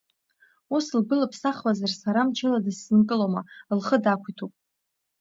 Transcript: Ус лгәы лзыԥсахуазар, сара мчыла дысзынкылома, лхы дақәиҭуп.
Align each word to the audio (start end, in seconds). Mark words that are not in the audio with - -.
Ус 0.75 0.85
лгәы 0.99 1.15
лзыԥсахуазар, 1.21 1.91
сара 2.01 2.21
мчыла 2.27 2.59
дысзынкылома, 2.65 3.41
лхы 3.77 3.97
дақәиҭуп. 4.03 4.53